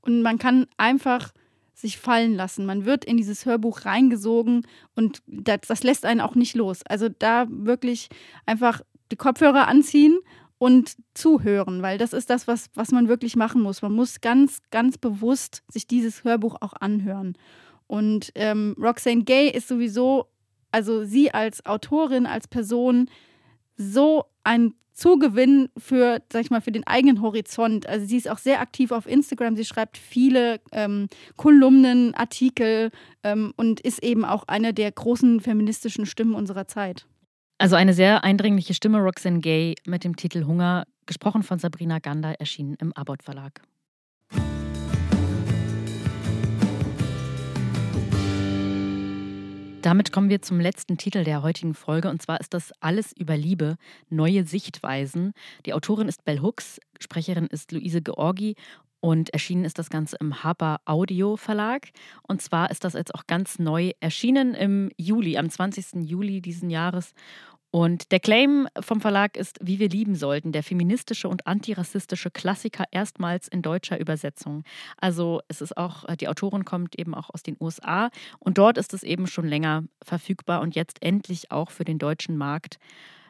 [0.00, 1.32] Und man kann einfach
[1.74, 2.66] sich fallen lassen.
[2.66, 6.80] Man wird in dieses Hörbuch reingesogen und das, das lässt einen auch nicht los.
[6.86, 8.08] Also da wirklich
[8.46, 10.18] einfach die Kopfhörer anziehen
[10.58, 13.82] und zuhören, weil das ist das, was, was man wirklich machen muss.
[13.82, 17.36] Man muss ganz, ganz bewusst sich dieses Hörbuch auch anhören.
[17.86, 20.26] Und ähm, Roxane Gay ist sowieso,
[20.70, 23.10] also sie als Autorin, als Person,
[23.76, 27.86] so ein Zugewinn für, sag ich mal, für den eigenen Horizont.
[27.86, 29.56] Also sie ist auch sehr aktiv auf Instagram.
[29.56, 32.90] Sie schreibt viele ähm, Kolumnen, Artikel
[33.22, 37.06] ähm, und ist eben auch eine der großen feministischen Stimmen unserer Zeit.
[37.58, 42.34] Also eine sehr eindringliche Stimme, Roxanne Gay, mit dem Titel Hunger, gesprochen von Sabrina Gander,
[42.40, 43.62] erschienen im Abbott Verlag.
[49.82, 53.36] Damit kommen wir zum letzten Titel der heutigen Folge und zwar ist das Alles über
[53.36, 53.78] Liebe,
[54.10, 55.32] neue Sichtweisen.
[55.66, 58.54] Die Autorin ist Bell Hooks, Sprecherin ist Luise Georgi
[59.00, 61.88] und erschienen ist das Ganze im Harper Audio Verlag.
[62.22, 66.08] Und zwar ist das jetzt auch ganz neu erschienen im Juli, am 20.
[66.08, 67.12] Juli diesen Jahres.
[67.72, 72.84] Und der Claim vom Verlag ist Wie wir lieben sollten, der feministische und antirassistische Klassiker
[72.90, 74.62] erstmals in deutscher Übersetzung.
[74.98, 78.76] Also es ist auch, äh, die Autorin kommt eben auch aus den USA und dort
[78.76, 82.78] ist es eben schon länger verfügbar und jetzt endlich auch für den deutschen Markt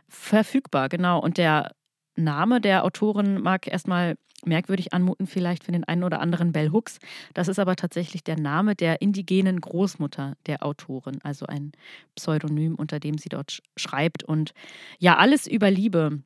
[0.08, 0.88] verfügbar.
[0.88, 1.20] Genau.
[1.20, 1.70] Und der
[2.16, 6.98] Name der Autorin mag erstmal merkwürdig anmuten, vielleicht für den einen oder anderen Bell Hooks.
[7.34, 11.72] Das ist aber tatsächlich der Name der indigenen Großmutter der Autorin, also ein
[12.14, 14.24] Pseudonym, unter dem sie dort schreibt.
[14.24, 14.52] Und
[14.98, 16.22] ja, alles über Liebe.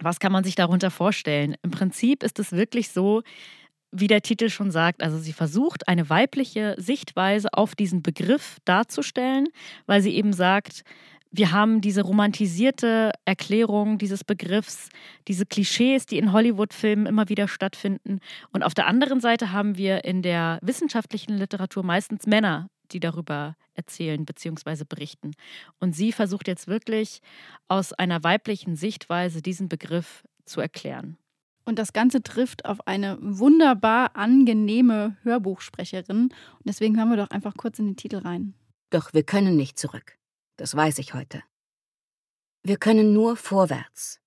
[0.00, 1.56] Was kann man sich darunter vorstellen?
[1.62, 3.22] Im Prinzip ist es wirklich so,
[3.92, 9.48] wie der Titel schon sagt, also sie versucht eine weibliche Sichtweise auf diesen Begriff darzustellen,
[9.86, 10.84] weil sie eben sagt,
[11.36, 14.88] wir haben diese romantisierte Erklärung dieses Begriffs,
[15.28, 18.20] diese Klischees, die in Hollywood-Filmen immer wieder stattfinden.
[18.52, 23.56] Und auf der anderen Seite haben wir in der wissenschaftlichen Literatur meistens Männer, die darüber
[23.74, 24.84] erzählen bzw.
[24.88, 25.32] berichten.
[25.78, 27.20] Und sie versucht jetzt wirklich
[27.68, 31.18] aus einer weiblichen Sichtweise diesen Begriff zu erklären.
[31.64, 36.28] Und das Ganze trifft auf eine wunderbar angenehme Hörbuchsprecherin.
[36.28, 36.32] Und
[36.64, 38.54] deswegen hören wir doch einfach kurz in den Titel rein.
[38.90, 40.16] Doch wir können nicht zurück.
[40.56, 41.42] Das weiß ich heute.
[42.62, 44.20] Wir können nur vorwärts.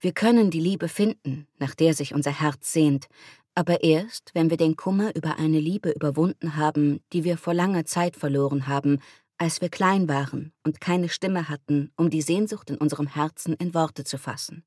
[0.00, 3.08] Wir können die Liebe finden, nach der sich unser Herz sehnt,
[3.54, 7.86] aber erst, wenn wir den Kummer über eine Liebe überwunden haben, die wir vor langer
[7.86, 9.00] Zeit verloren haben,
[9.38, 13.72] als wir klein waren und keine Stimme hatten, um die Sehnsucht in unserem Herzen in
[13.72, 14.64] Worte zu fassen.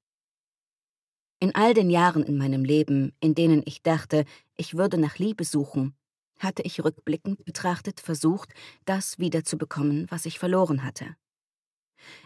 [1.39, 4.25] In all den Jahren in meinem Leben, in denen ich dachte,
[4.57, 5.95] ich würde nach Liebe suchen,
[6.39, 8.53] hatte ich rückblickend betrachtet versucht,
[8.85, 11.15] das wiederzubekommen, was ich verloren hatte.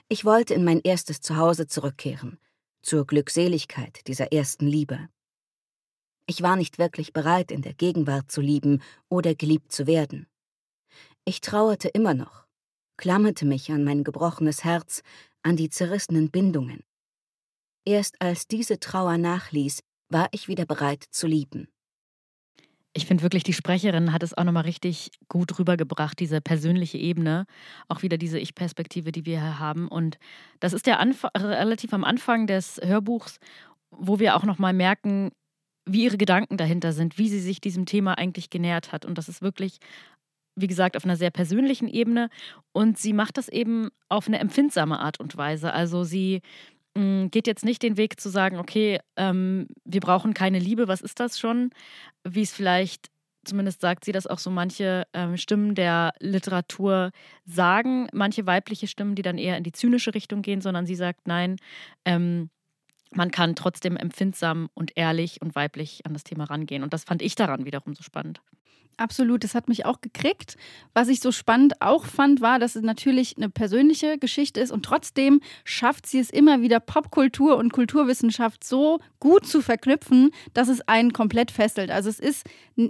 [0.08, 2.40] Ich wollte in mein erstes Zuhause zurückkehren,
[2.84, 5.10] zur Glückseligkeit dieser ersten Liebe.
[6.28, 10.28] Ich war nicht wirklich bereit, in der Gegenwart zu lieben oder geliebt zu werden.
[11.26, 12.46] Ich trauerte immer noch,
[12.98, 15.02] klammerte mich an mein gebrochenes Herz,
[15.42, 16.84] an die zerrissenen Bindungen.
[17.84, 21.68] Erst als diese Trauer nachließ, war ich wieder bereit zu lieben
[22.96, 27.46] ich finde wirklich, die Sprecherin hat es auch nochmal richtig gut rübergebracht, diese persönliche Ebene,
[27.88, 29.88] auch wieder diese Ich-Perspektive, die wir hier haben.
[29.88, 30.20] Und
[30.60, 33.40] das ist ja Anf relativ am Anfang des Hörbuchs,
[33.90, 35.32] wo wir auch nochmal merken,
[35.86, 39.06] wie ihre Gedanken dahinter sind, wie sie sich diesem Thema eigentlich genähert hat.
[39.06, 39.80] Und das ist wirklich,
[40.56, 42.30] wie gesagt, auf einer sehr persönlichen Ebene.
[42.74, 45.74] Und sie macht das eben auf eine empfindsame Art und Weise.
[45.74, 46.42] Also sie
[46.96, 51.20] geht jetzt nicht den Weg zu sagen, okay, ähm, wir brauchen keine Liebe, was ist
[51.20, 51.72] das schon?
[52.24, 53.10] Wie es vielleicht
[53.46, 57.12] zumindest sagt sie, dass auch so manche ähm, Stimmen der Literatur
[57.46, 61.28] sagen, manche weibliche Stimmen, die dann eher in die zynische Richtung gehen, sondern sie sagt,
[61.28, 61.58] nein,
[62.06, 62.50] ähm,
[63.12, 66.84] man kann trotzdem empfindsam und ehrlich und weiblich an das Thema rangehen.
[66.84, 68.42] Und das fand ich daran wiederum so spannend.
[68.98, 70.56] Absolut, das hat mich auch gekriegt.
[70.94, 74.84] Was ich so spannend auch fand, war, dass es natürlich eine persönliche Geschichte ist und
[74.86, 80.82] trotzdem schafft sie es immer wieder, Popkultur und Kulturwissenschaft so gut zu verknüpfen, dass es
[80.88, 81.90] einen komplett fesselt.
[81.90, 82.46] Also es ist,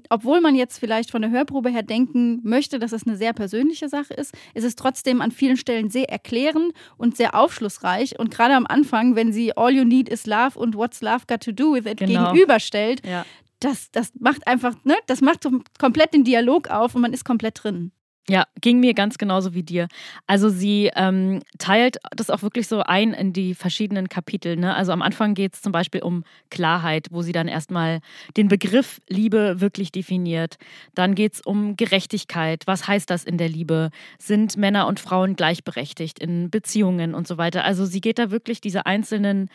[0.10, 3.88] obwohl man jetzt vielleicht von der Hörprobe her denken möchte, dass es eine sehr persönliche
[3.88, 8.20] Sache ist, ist es trotzdem an vielen Stellen sehr erklärend und sehr aufschlussreich.
[8.20, 11.42] Und gerade am Anfang, wenn sie All You Need Is Love und What's Love Got
[11.42, 12.32] to Do with It genau.
[12.32, 13.26] gegenüberstellt, ja
[13.64, 17.26] das, das macht einfach, ne, das macht so komplett den Dialog auf und man ist
[17.26, 17.92] komplett drin.
[18.30, 19.90] Ja, ging mir ganz genauso wie dir.
[20.28, 24.56] Also sie ähm, teilt das auch wirklich so ein in die verschiedenen Kapitel.
[24.56, 24.74] Ne?
[24.74, 28.00] Also am Anfang geht es zum Beispiel um Klarheit, wo sie dann erstmal
[28.38, 30.56] den Begriff Liebe wirklich definiert.
[30.96, 32.64] Dann geht es um Gerechtigkeit.
[32.66, 33.90] Was heißt das in der Liebe?
[34.20, 37.66] Sind Männer und Frauen gleichberechtigt in Beziehungen und so weiter?
[37.66, 39.50] Also sie geht da wirklich diese einzelnen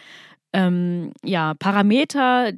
[0.53, 2.53] ähm, ja, Parameter,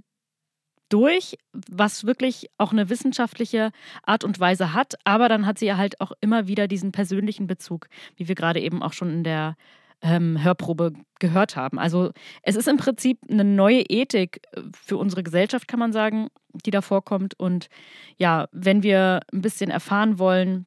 [0.90, 3.70] durch, was wirklich auch eine wissenschaftliche
[4.02, 4.94] Art und Weise hat.
[5.04, 8.60] Aber dann hat sie ja halt auch immer wieder diesen persönlichen Bezug, wie wir gerade
[8.60, 9.56] eben auch schon in der
[10.02, 11.78] ähm, Hörprobe gehört haben.
[11.78, 12.10] Also
[12.42, 16.28] es ist im Prinzip eine neue Ethik äh, für unsere Gesellschaft, kann man sagen,
[16.64, 17.38] die da vorkommt.
[17.38, 17.68] Und
[18.16, 20.66] ja, wenn wir ein bisschen erfahren wollen,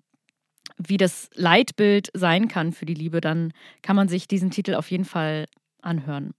[0.78, 4.90] wie das Leitbild sein kann für die Liebe, dann kann man sich diesen Titel auf
[4.92, 5.46] jeden Fall
[5.82, 6.34] anhören.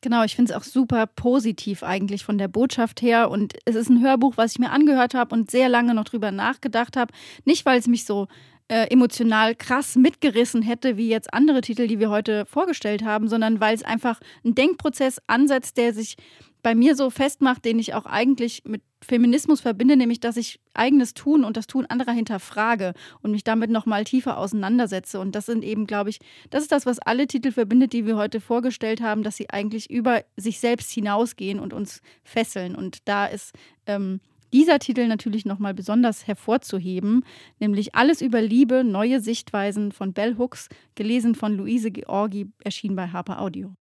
[0.00, 3.30] Genau, ich finde es auch super positiv eigentlich von der Botschaft her.
[3.30, 6.30] Und es ist ein Hörbuch, was ich mir angehört habe und sehr lange noch drüber
[6.30, 7.12] nachgedacht habe.
[7.44, 8.28] Nicht, weil es mich so
[8.68, 13.60] äh, emotional krass mitgerissen hätte, wie jetzt andere Titel, die wir heute vorgestellt haben, sondern
[13.60, 16.16] weil es einfach einen Denkprozess ansetzt, der sich
[16.62, 21.14] bei mir so festmacht, den ich auch eigentlich mit Feminismus verbinde, nämlich dass ich eigenes
[21.14, 25.20] Tun und das Tun anderer hinterfrage und mich damit nochmal tiefer auseinandersetze.
[25.20, 26.18] Und das sind eben, glaube ich,
[26.50, 29.88] das ist das, was alle Titel verbindet, die wir heute vorgestellt haben, dass sie eigentlich
[29.90, 32.74] über sich selbst hinausgehen und uns fesseln.
[32.74, 33.54] Und da ist
[33.86, 34.20] ähm,
[34.52, 37.24] dieser Titel natürlich nochmal besonders hervorzuheben,
[37.60, 43.08] nämlich Alles über Liebe, neue Sichtweisen von Bell Hooks, gelesen von Luise Georgi, erschien bei
[43.08, 43.74] Harper Audio.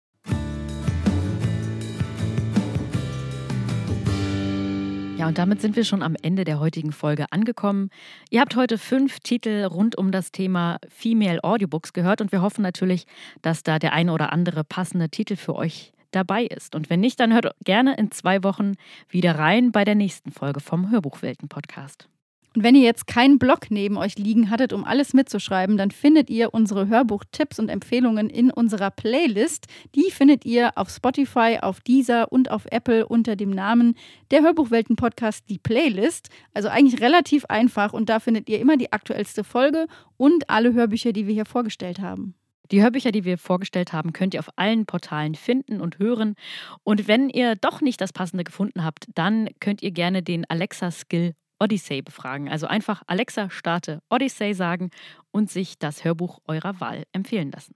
[5.18, 7.90] Ja, und damit sind wir schon am Ende der heutigen Folge angekommen.
[8.32, 12.62] Ihr habt heute fünf Titel rund um das Thema Female Audiobooks gehört und wir hoffen
[12.62, 13.08] natürlich,
[13.42, 16.76] dass da der eine oder andere passende Titel für euch dabei ist.
[16.76, 18.74] Und wenn nicht, dann hört gerne in zwei Wochen
[19.08, 22.10] wieder rein bei der nächsten Folge vom Hörbuchwelten Podcast.
[22.56, 26.30] Und wenn ihr jetzt keinen Blog neben euch liegen hattet, um alles mitzuschreiben, dann findet
[26.30, 29.66] ihr unsere Hörbuchtipps und Empfehlungen in unserer Playlist.
[29.94, 33.96] Die findet ihr auf Spotify, auf Deezer und auf Apple unter dem Namen
[34.32, 36.30] der Hörbuchwelten Podcast die Playlist.
[36.54, 41.12] Also eigentlich relativ einfach und da findet ihr immer die aktuellste Folge und alle Hörbücher,
[41.12, 42.36] die wir hier vorgestellt haben.
[42.72, 46.36] Die Hörbücher, die wir vorgestellt haben, könnt ihr auf allen Portalen finden und hören.
[46.84, 51.36] Und wenn ihr doch nicht das passende gefunden habt, dann könnt ihr gerne den Alexa-Skill
[51.60, 52.50] Odyssey befragen.
[52.50, 54.90] Also einfach Alexa starte Odyssey sagen
[55.32, 57.76] und sich das Hörbuch eurer Wahl empfehlen lassen.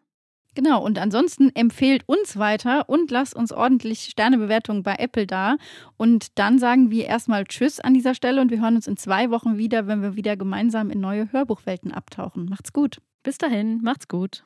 [0.56, 5.58] Genau, und ansonsten empfehlt uns weiter und lasst uns ordentlich Sternebewertungen bei Apple da.
[5.96, 9.30] Und dann sagen wir erstmal Tschüss an dieser Stelle und wir hören uns in zwei
[9.30, 12.46] Wochen wieder, wenn wir wieder gemeinsam in neue Hörbuchwelten abtauchen.
[12.50, 12.98] Macht's gut.
[13.24, 14.44] Bis dahin, macht's gut.